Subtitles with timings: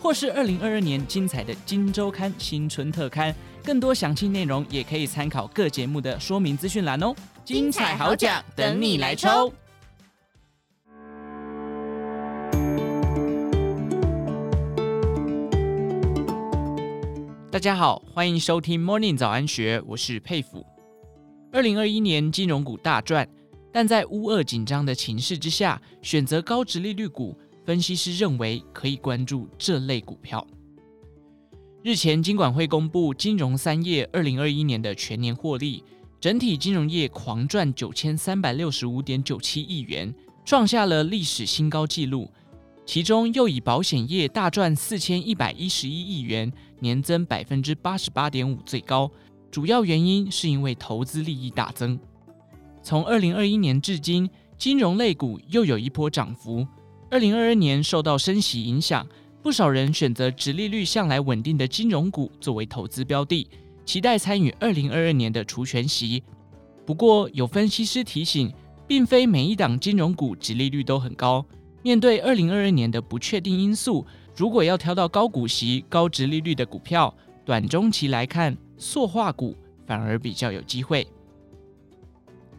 [0.00, 3.34] 或是二零二二年精彩的《金周刊》新春特刊。
[3.62, 7.14] 更多详细内容也可以参考各节目的说明资讯栏哦。
[7.44, 9.52] 精彩好奖等你来抽！
[17.50, 20.64] 大家好，欢迎收听 Morning 早安学，我是佩甫。
[21.52, 23.28] 二零二一年金融股大赚，
[23.70, 27.36] 但在乌二紧张的情势之下，选择高值利率股，
[27.70, 30.44] 分析师认为可以关注这类股票。
[31.84, 35.84] 日前，金管会公布金融三业二零二一年的全年获利，
[36.20, 40.12] 整体金融业狂赚九千三百六十五点九七亿元，
[40.44, 42.28] 创下了历史新高纪录。
[42.84, 49.08] 其中又以保险业大赚四千一百一十一亿元，年增百分之八十八点五最高。
[49.48, 51.96] 主要原因是因为投资利益大增。
[52.82, 56.66] 从二零二一年至今，金融类股又有一波涨幅。
[57.10, 59.06] 二零二二年受到升息影响。
[59.42, 63.48] 不少人选择殖利率向来稳定的金融股作为投资标的，
[63.86, 66.22] 期待参与二零二二年的除权息。
[66.84, 68.52] 不过，有分析师提醒，
[68.86, 71.42] 并非每一档金融股殖利率都很高。
[71.82, 81.06] 面对二零二二年的不确定因素，如果要挑到高股息、高殖利率的股票，短中期来看，塑化股反而比较有机会。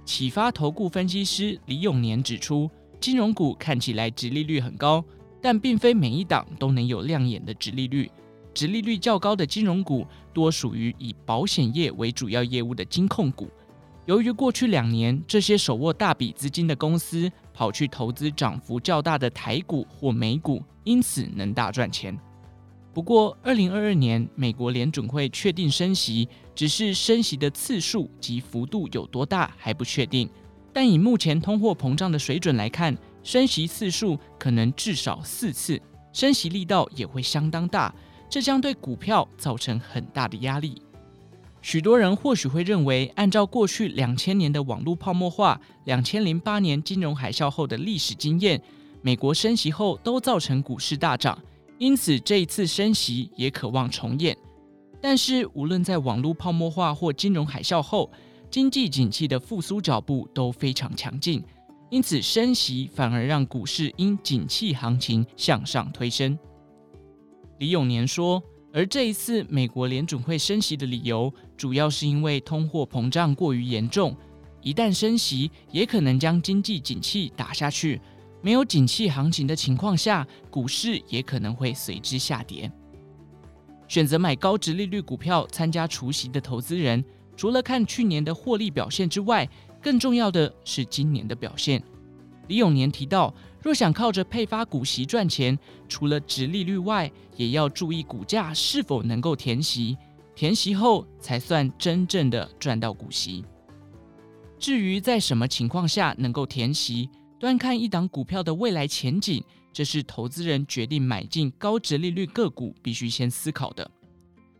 [0.03, 2.67] 启发投顾分析师李永年指出，
[3.01, 5.03] 金融股看起来殖利率很高。
[5.43, 8.07] 但并非每一档都能有亮眼的殖利率，
[8.53, 13.49] 殖利率较高的金融股多属于以保险业为主要业务的金控股。
[14.05, 22.15] 由于过去两年这些手握大笔资金的公司跑去投资涨幅较大的台股或美股，因此能大赚钱。
[22.93, 30.29] 不过，二零二二年美国联准会确定升息，只是升息的次数及幅度有多大还不确定。
[30.73, 35.79] 但以目前通货膨胀的水准来看，升息次数可能至少四次，
[36.13, 37.93] 升息力道也会相当大，
[38.29, 40.81] 这将对股票造成很大的压力。
[41.61, 48.59] 许多人或许会认为，按照过去两千年的网络泡沫化、两千零八年金融海啸后的历史经验，
[49.01, 51.37] 美国升息后都造成股市大涨，
[51.77, 54.35] 因此这一次升息也渴望重演。
[54.99, 58.11] 但是，无论在网络泡沫化或金融海啸后，
[58.51, 61.41] 经济景气的复苏脚步都非常强劲。
[61.89, 66.37] 因此，升息反而让股市因景气行情向上推升。
[67.59, 68.41] 李永年说，
[68.73, 74.15] 而这一次美国联准会升息的理由，主要是因为通货膨胀过于严重，
[74.61, 77.99] 一旦升息，也可能将经济景气打下去。
[78.41, 82.71] 没有景气行情的情况下，股市也可能会随之下跌。
[83.87, 87.03] 选择买高殖利率股票参加除息的投资人，
[87.41, 89.49] 除了看去年的获利表现之外，
[89.81, 91.81] 更重要的是今年的表现。
[92.47, 95.57] 李永年提到，若想靠着配发股息赚钱，
[95.89, 99.97] 除了殖利率外，也要注意股价是否能够填息，
[100.35, 103.43] 填息后才算真正的赚到股息。
[104.59, 107.09] 至于在什么情况下能够填息，
[107.39, 109.43] 端看一档股票的未来前景，
[109.73, 113.89] 这是投资人决定买进高殖利率个股必须先思考的。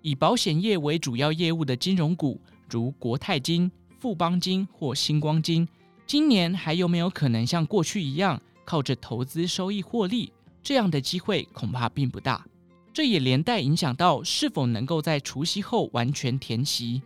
[0.01, 2.41] 以保险业为主要业务的金融股，
[2.71, 3.69] 如国泰金。
[3.99, 5.67] 富邦金或星光金，
[6.07, 10.33] 今年还有没有可能像过去一样靠着投资收益获利？
[10.63, 12.43] 这样的机会恐怕并不大。
[12.91, 17.03] 这也连带影响到是否能够在除夕后完全填息。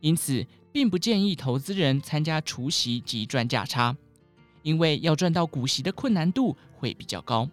[0.00, 3.96] 因此，并不建议投资人参加除夕及赚价差，
[4.62, 7.50] 因为要赚到股息的困难度会比较高。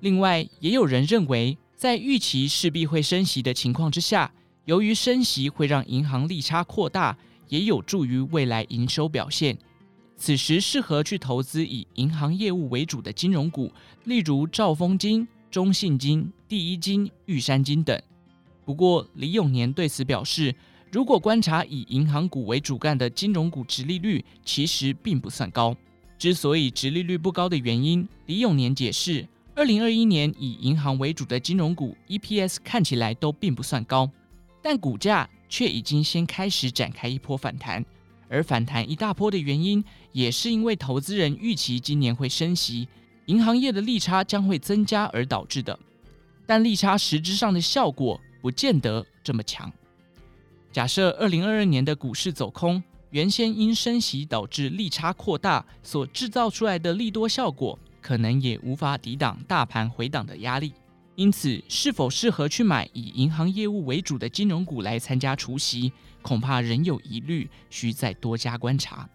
[0.00, 4.32] 另外，也有人认为，在预期势必会升息的情况之下，
[4.64, 7.16] 由于升息会让银行利差扩大。
[7.52, 9.58] 也有助于未来营收表现。
[10.16, 13.70] 此时适合去投资以银行业务为主的金融股，
[14.04, 18.00] 例如兆丰金、中信金、第一金、玉山金等。
[18.64, 20.54] 不过，李永年对此表示，
[20.90, 25.76] 如果观察以银行股为主干的金融股殖利率，其实并不算高。
[26.16, 34.10] 之所以殖利率不高的原因，李永年解释，二零二一年以银行为主的金融股 EPS 看起来都并不算高，
[34.62, 35.28] 但股价。
[35.52, 37.84] 却已经先开始展开一波反弹，
[38.26, 42.88] 而反弹一大波的原因，也是因为投资人预期今年会升息，
[43.26, 45.78] 银行业的利差将会增加而导致的。
[46.46, 49.70] 但利差实质上的效果不见得这么强。
[50.72, 60.72] 假设二零二二年的股市走空，原先因升息导致利差扩大所制造出来的利多效果，可能也无法抵挡大盘回档的压力。
[61.14, 65.92] 因此，是否适合去买以银行业务为主的金融股来参加除息，
[66.22, 69.08] 恐怕仍有疑虑，需再多加观察。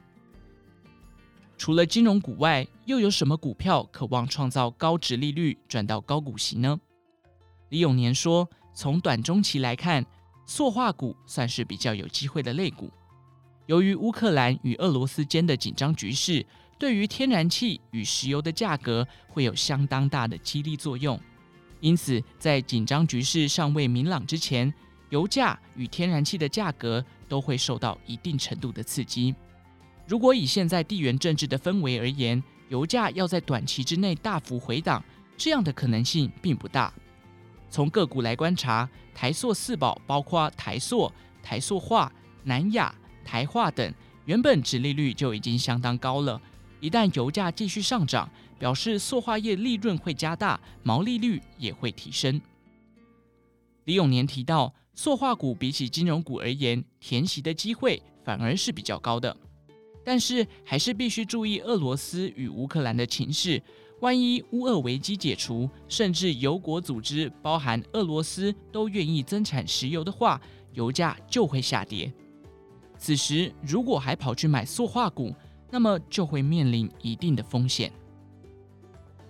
[1.57, 6.79] 除了金融股外，又有什么股票渴望创造高殖利率转到高股息呢？
[7.69, 10.05] 李永年说，从短中期来看，
[10.45, 12.91] 塑化股算是比较有机会的类股。
[13.65, 16.45] 由于乌克兰与俄罗斯间的紧张局势，
[16.77, 21.19] 对于天然气与石油的价格会有相当大的激励作用。
[21.79, 24.73] 因此，在紧张局势尚未明朗之前，
[25.09, 29.33] 油价与天然气的价格都会受到一定程度的刺激。
[30.07, 35.03] 如果以现在地缘政治的氛围而言，油价要在短期之内大幅回档，
[35.37, 36.93] 这样的可能性并不大。
[37.69, 41.11] 从个股来观察，台塑四宝包括台塑、
[41.43, 42.11] 台塑化、
[42.43, 43.93] 南亚、台化等，
[44.25, 46.41] 原本殖利率就已经相当高了。
[46.79, 52.39] 一旦油价继续上涨，表示塑化业利润会加大，毛利率也会提升。
[53.85, 59.35] 李永年提到，塑化股比起金融股而言，填息的机会反而是比较高的。
[60.03, 63.61] 但是还是必须注意俄罗斯与乌克兰的情势。
[63.99, 70.39] 万一乌俄危机解除，甚至油国组织包含俄罗斯都愿意增产石油的话，
[70.73, 72.13] 油价就会下跌。
[72.99, 75.33] 此时如果还跑去买塑化股，
[75.71, 77.91] 那么就会面临一定的风险。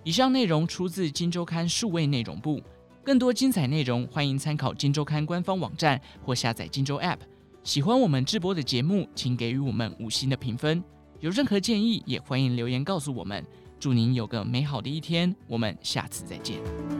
[0.04, 2.62] 以上内容出自《金周刊》数位内容部，
[3.04, 7.16] 更多精彩内容欢迎参考《金周刊》官方网站或下载《金周 App》。
[7.62, 10.82] 喜欢我们直播的节目，请给予我们五星的评分。
[11.20, 13.44] 有任何建议，也欢迎留言告诉我们。
[13.78, 16.97] 祝您有个美好的一天，我们下次再见。